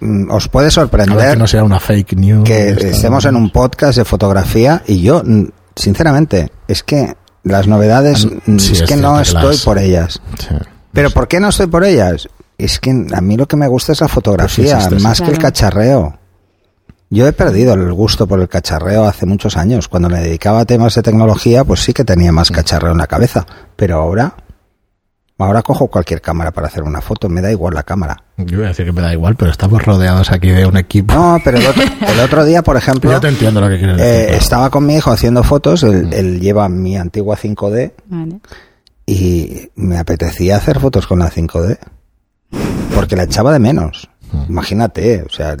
[0.00, 2.44] mm, os puede sorprender que no sea una fake news.
[2.44, 5.44] que estemos en un podcast de fotografía y yo, mm,
[5.76, 10.20] sinceramente, es que las novedades, mm, Sí, es es que no estoy las- por ellas.
[10.38, 10.54] Sí.
[10.92, 12.28] ¿Pero por qué no estoy por ellas?
[12.64, 15.02] Es que a mí lo que me gusta es la fotografía, Pues sí, sí, sí,
[15.02, 16.16] más que el cacharreo.
[17.12, 19.88] Yo he perdido el gusto por el cacharreo hace muchos años.
[19.88, 23.08] Cuando me dedicaba a temas de tecnología, pues sí que tenía más cacharreo en la
[23.08, 23.44] cabeza.
[23.74, 24.32] Pero ahora,
[25.38, 28.16] ahora cojo cualquier cámara para hacer una foto, me da igual la cámara.
[28.36, 31.12] Yo voy a decir que me da igual, pero estamos rodeados aquí de un equipo.
[31.12, 33.96] No, pero el otro, el otro día, por ejemplo, Yo te entiendo lo que quieres
[33.96, 34.12] decir.
[34.14, 34.38] eh, claro.
[34.38, 38.40] estaba con mi hijo haciendo fotos, él, él lleva mi antigua 5D Vale.
[39.06, 41.76] y me apetecía hacer fotos con la 5D
[42.94, 44.08] porque la echaba de menos.
[44.48, 45.56] Imagínate, o sea,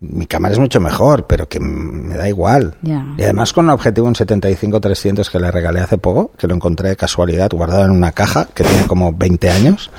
[0.00, 2.74] mi cámara es mucho mejor, pero que me da igual.
[2.82, 3.04] Ya.
[3.18, 6.88] Y además con un objetivo un 75-300 que le regalé hace poco, que lo encontré
[6.88, 9.90] de casualidad guardado en una caja que tiene como 20 años.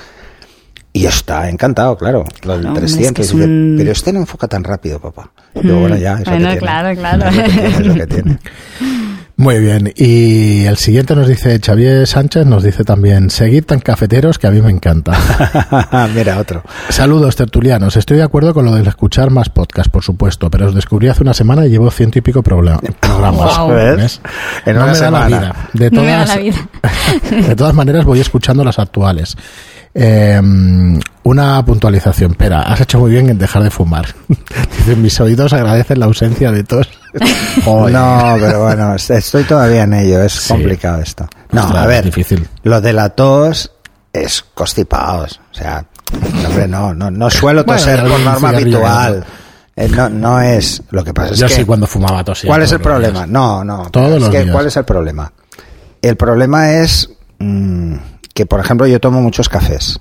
[0.94, 3.06] Y está encantado, claro, lo del Claro, 300.
[3.08, 5.32] es que es Dice, un- Pero este no enfoca tan rápido, papá.
[5.56, 6.58] Y yo, bueno, ya, lo Bueno, que tiene.
[6.58, 7.30] claro, claro.
[7.30, 8.40] Es lo que tiene, es lo que tiene.
[9.42, 14.38] Muy bien, y el siguiente nos dice Xavier Sánchez, nos dice también, seguid tan cafeteros
[14.38, 15.14] que a mí me encanta.
[16.14, 16.62] Mira, otro.
[16.90, 20.76] Saludos tertulianos, estoy de acuerdo con lo de escuchar más podcast, por supuesto, pero os
[20.76, 22.82] descubrí hace una semana y llevo ciento y pico programas.
[23.58, 23.70] Wow.
[23.72, 23.98] ¿Ves?
[23.98, 24.22] ¿Ves?
[24.68, 25.28] En no una me da la semana.
[25.28, 25.70] vida.
[25.74, 26.70] De No me da todas, la vida.
[27.48, 29.36] de todas maneras voy escuchando las actuales.
[29.96, 30.40] Eh,
[31.24, 34.06] una puntualización, Pera, has hecho muy bien en dejar de fumar.
[34.78, 36.88] Dice, mis oídos agradecen la ausencia de tos.
[37.66, 40.54] No, pero bueno, estoy todavía en ello, es Sí.
[40.54, 41.28] complicado esto.
[41.52, 42.48] No, Ostras, a ver, es difícil.
[42.64, 43.72] lo de la tos
[44.14, 45.86] es constipados, o sea,
[46.48, 49.26] hombre, no, no, no suelo Bueno, toser algún por norma habitual.
[49.76, 52.50] Eh, no, no es lo que pasa es Yo que sí cuando fumaba tosía.
[52.50, 53.20] ¿Cuál es el problema?
[53.20, 53.30] días.
[53.30, 53.90] No, no.
[53.90, 54.54] Todos es los que, días.
[54.54, 55.32] ¿Cuál es el problema?
[56.02, 57.96] El problema es mm,
[58.34, 60.00] que, por ejemplo, yo tomo muchos cafés,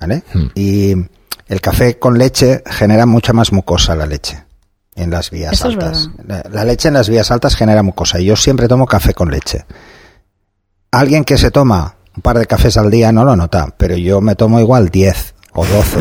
[0.00, 0.24] ¿vale?
[0.34, 0.46] Hmm.
[0.56, 0.94] Y
[1.48, 4.42] el café con leche genera mucha más mucosa la leche
[4.94, 6.10] en las vías Eso altas.
[6.26, 9.30] La, la leche en las vías altas genera mucosa y yo siempre tomo café con
[9.30, 9.64] leche.
[10.90, 14.20] Alguien que se toma un par de cafés al día no lo nota, pero yo
[14.20, 15.98] me tomo igual 10 o 12.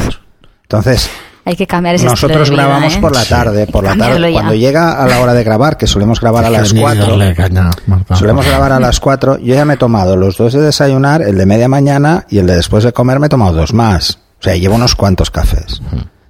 [0.63, 1.09] Entonces,
[1.45, 2.99] Hay que cambiar ese nosotros de vida, grabamos ¿eh?
[2.99, 3.29] por la Sí.
[3.29, 4.29] tarde, por la tarde.
[4.31, 4.33] ya.
[4.33, 7.33] Cuando llega a la hora de grabar, que solemos grabar a las Ni 4, darle
[7.35, 8.15] caña, Marta.
[8.15, 11.37] solemos grabar a las 4, yo ya me he tomado los dos de desayunar, el
[11.37, 14.19] de media mañana y el de después de comer me he tomado dos más.
[14.39, 15.81] O sea, llevo unos cuantos cafés.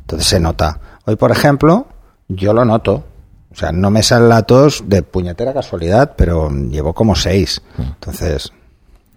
[0.01, 0.79] Entonces se nota.
[1.05, 1.87] Hoy, por ejemplo,
[2.35, 3.03] yo lo noto.
[3.51, 7.61] O sea, no me sale la tos de puñetera casualidad, pero llevo como seis.
[7.77, 8.51] Entonces,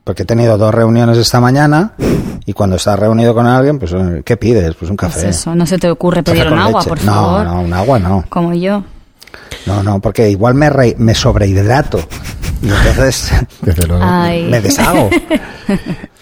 [0.03, 1.93] porque he tenido dos reuniones esta mañana
[2.45, 4.75] y cuando estás reunido con alguien, pues, ¿qué pides?
[4.75, 5.29] Pues un Pues café.
[5.29, 6.89] eso, no se te ocurre pedir un agua, leche.
[6.89, 7.45] por no, favor.
[7.47, 8.25] No, un agua no.
[8.29, 8.83] Como yo.
[9.67, 11.99] No, no, porque igual me, re- me sobrehidrato.
[12.63, 13.31] Y entonces
[13.63, 14.03] Desde luego.
[14.05, 14.45] Ay.
[14.51, 15.11] me deshago.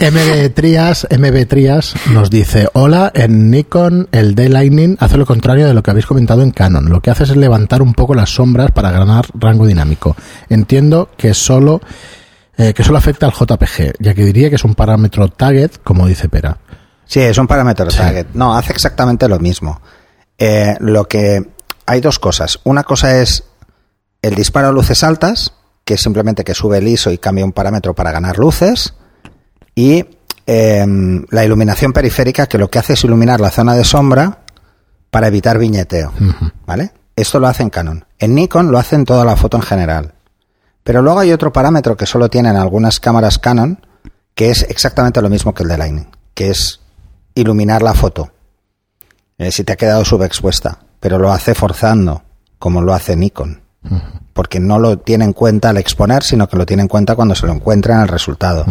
[0.01, 5.75] MB Trias, MB Trias nos dice, hola, en Nikon el D-Lightning hace lo contrario de
[5.75, 6.89] lo que habéis comentado en Canon.
[6.89, 10.17] Lo que hace es levantar un poco las sombras para ganar rango dinámico.
[10.49, 11.81] Entiendo que solo,
[12.57, 16.07] eh, que solo afecta al JPG, ya que diría que es un parámetro target, como
[16.07, 16.59] dice Pera.
[17.05, 18.27] Sí, es un parámetro target.
[18.35, 19.81] No, hace exactamente lo mismo.
[20.39, 21.43] Eh, lo que
[21.93, 22.59] hay dos cosas.
[22.65, 23.45] Una cosa es
[24.23, 25.53] el disparo a luces altas,
[25.85, 28.95] que es simplemente que sube el ISO y cambia un parámetro para ganar luces.
[29.75, 30.07] Y
[30.47, 30.87] eh,
[31.29, 34.39] la iluminación periférica, que lo que hace es iluminar la zona de sombra
[35.11, 36.15] para evitar viñeteo.
[36.67, 36.93] ¿Vale?
[37.15, 38.07] Esto lo hace en Canon.
[38.19, 40.15] En Nikon lo hace en toda la foto en general.
[40.83, 43.87] Pero luego hay otro parámetro que solo tienen algunas cámaras Canon,
[44.35, 46.81] que es exactamente lo mismo que el de Lightning, que es
[47.35, 48.31] iluminar la foto.
[49.39, 52.23] Eh, si te ha quedado subexpuesta, pero lo hace forzando,
[52.59, 53.61] como lo hace Nikon.
[54.33, 57.35] Porque no lo tiene en cuenta al exponer, sino que lo tiene en cuenta cuando
[57.35, 58.65] se lo encuentra en el resultado.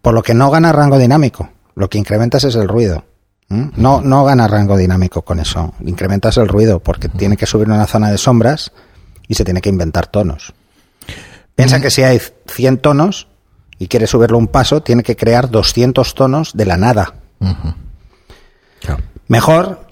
[0.00, 1.50] Por lo que no gana rango dinámico.
[1.74, 3.04] Lo que incrementas es el ruido.
[3.48, 3.68] ¿Mm?
[3.76, 5.74] No, no gana rango dinámico con eso.
[5.84, 8.72] Incrementas el ruido porque tiene que subir una zona de sombras
[9.28, 10.54] y se tiene que inventar tonos.
[11.54, 13.28] Piensa que si hay 100 tonos
[13.78, 17.14] y quiere subirlo un paso, tiene que crear 200 tonos de la nada.
[18.80, 19.02] Claro.
[19.28, 19.83] Mejor,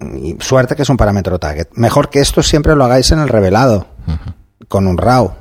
[0.00, 3.28] y suerte que es un parámetro target, mejor que esto siempre lo hagáis en el
[3.28, 3.86] revelado,
[4.68, 5.32] con un RAW.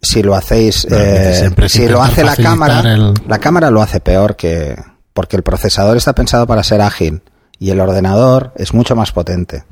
[0.00, 4.00] Si lo hacéis, eh, siempre si lo hace la cámara, el- la cámara lo hace
[4.00, 4.76] peor que,
[5.12, 7.22] porque el procesador está pensado para ser ágil
[7.58, 9.64] y el ordenador es mucho más potente.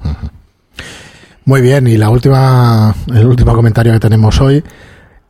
[1.44, 4.64] Muy bien, y la última, el último comentario que tenemos hoy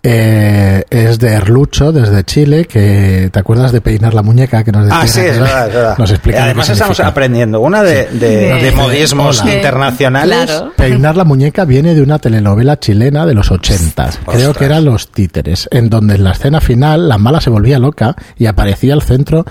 [0.06, 4.84] eh, es de Erlucho, desde Chile, que te acuerdas de peinar la muñeca que nos
[4.84, 5.98] decía Ah, sí, es verdad, es verdad.
[5.98, 9.54] Nos explica además estamos aprendiendo una de, de, De- de modismos Hola.
[9.54, 10.44] internacionales.
[10.44, 10.72] Claro.
[10.76, 14.10] Peinar la muñeca viene de una telenovela chilena de los 80.
[14.26, 17.78] Creo que eran Los Títeres, en donde en la escena final la mala se volvía
[17.78, 19.46] loca y aparecía al centro,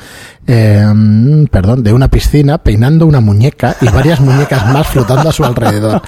[0.47, 0.85] eh,
[1.51, 6.01] perdón, de una piscina peinando una muñeca y varias muñecas más flotando a su alrededor.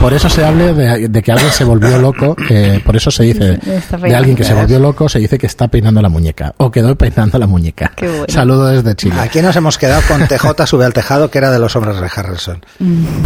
[0.00, 3.24] Por eso se habla de, de que alguien se volvió loco, eh, por eso se
[3.24, 3.58] dice
[4.02, 6.96] de alguien que se volvió loco, se dice que está peinando la muñeca o quedó
[6.96, 7.92] peinando la muñeca.
[7.94, 8.24] Qué bueno.
[8.28, 9.16] Saludo desde Chile.
[9.20, 12.08] Aquí nos hemos quedado con TJ sube al tejado, que era de los hombres de
[12.14, 12.64] Harrison.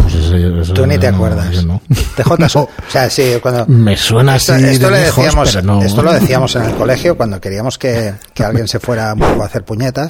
[0.01, 1.65] Pues eso- eso Tú ni te no, acuerdas.
[1.65, 1.81] no.
[2.15, 2.63] TJ sube.
[2.63, 3.65] O sea, sí, cuando.
[3.67, 5.81] Me suena Esto, así esto de le lejos, decíamos, pero no.
[5.81, 9.43] esto lo decíamos en el colegio cuando queríamos que, que alguien se fuera un poco
[9.43, 10.07] a hacer puñetas.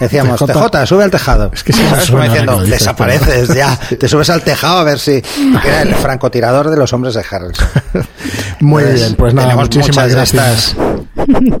[0.00, 1.50] Decíamos, TJ, sube al tejado.
[1.52, 2.10] Es que sí me ¿Sabes?
[2.10, 3.78] Como diciendo, desapareces ya.
[3.98, 5.22] Te subes al tejado a ver si.
[5.64, 7.66] era el francotirador de los hombres de Harrison.
[8.60, 10.76] Muy Pues, bien, pues nada, muchísimas gracias.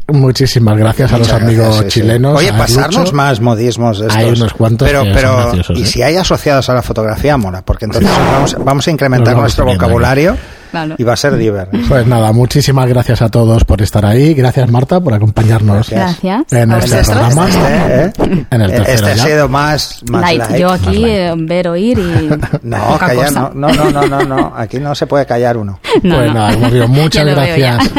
[0.08, 2.00] Muchísimas gracias a los Muchas amigos gracias, sí, sí.
[2.00, 2.38] chilenos.
[2.38, 3.12] Oye, pasarnos Lucho.
[3.12, 4.16] más modismos de estos.
[4.22, 5.86] Hay unos cuantos Pero, pero, y ¿eh?
[5.86, 9.64] si hay asociados a la fotografía, mola, porque entonces vamos, vamos a incrementar Los nuestro
[9.66, 10.36] vocabulario
[10.70, 10.94] Claro.
[10.98, 11.68] Y va a ser diver.
[11.88, 14.34] Pues nada, muchísimas gracias a todos por estar ahí.
[14.34, 16.52] Gracias, Marta, por acompañarnos Gracias.
[16.52, 17.48] en este programa.
[17.48, 18.46] Este, ¿eh?
[18.50, 20.38] En el tercero Este ha sido más, más Light.
[20.40, 20.56] light.
[20.60, 22.28] Yo aquí eh, ver, oír y
[22.62, 23.50] No, poca callar, cosa.
[23.54, 24.52] no, no, no, no, no.
[24.58, 25.78] Aquí no se puede callar uno.
[26.02, 26.34] No, pues no.
[26.34, 27.90] nada, hemos dicho, muchas gracias.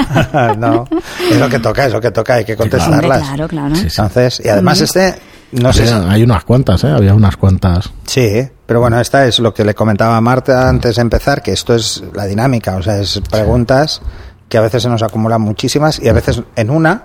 [0.58, 0.86] no,
[1.32, 3.22] es lo que toca, es lo que toca, hay que contestarlas.
[3.28, 3.76] claro, claro.
[3.76, 5.16] Entonces, y además este,
[5.54, 6.90] no sé, Sí, si- hay unas cuantas, ¿eh?
[6.92, 7.90] Había unas cuantas.
[8.06, 11.52] sí, pero bueno, esta es lo que le comentaba a Marta antes de empezar, que
[11.52, 14.02] esto es la dinámica, o sea, es preguntas
[14.48, 17.04] que a veces se nos acumulan muchísimas y a veces en una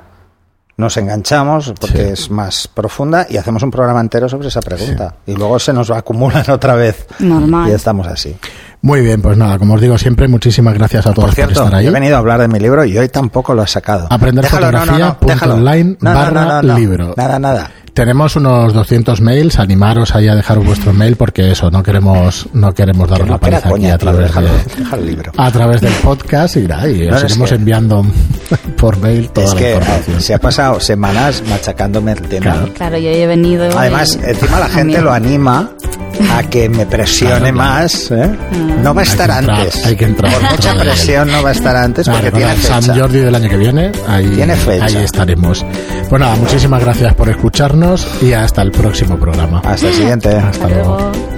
[0.77, 2.13] nos enganchamos porque Sí.
[2.13, 5.89] es más profunda y hacemos un programa entero sobre esa pregunta y luego se nos
[5.91, 7.71] acumulan otra vez Normal.
[7.71, 8.37] y estamos así.
[8.83, 11.87] Muy bien, pues nada, como os digo siempre, muchísimas gracias a todos Por estar ahí.
[11.87, 14.07] he venido a hablar de mi libro y hoy tampoco lo he sacado.
[14.11, 17.15] Aprender fotografía punto online barra libro.
[17.17, 17.71] Nada, nada.
[17.95, 22.75] Tenemos unos 200 mails, animaros ahí a dejaros vuestro mail porque eso, no queremos no
[22.75, 25.33] queremos daros la paliza aquí coña, a tío, través, déjalo, de, el libro.
[25.37, 28.05] a través del podcast y, nada, y No, os iremos que- enviando
[28.79, 30.21] por mail toda Es la que información.
[30.21, 32.43] se ha pasado semanas machacándome el tema.
[32.43, 32.73] Claro.
[32.75, 33.67] Claro, yo he venido.
[33.79, 35.71] Además, y- encima la gente lo anima
[36.37, 37.57] a que me presione Claro, claro.
[37.57, 38.11] más.
[38.11, 38.31] ¿eh?
[38.83, 39.87] No va a estar entrar, antes.
[39.87, 42.95] hay que entrar Por mucha presión no va a estar antes porque tiene San fecha.
[42.99, 44.85] Jordi del año que viene, ahí, Tiene fecha.
[44.87, 45.65] ahí estaremos.
[46.09, 49.61] Pues nada, muchísimas gracias por escucharnos y hasta el próximo programa.
[49.65, 50.29] Hasta el siguiente.
[50.29, 50.99] Hasta Hasta luego.
[50.99, 51.34] luego.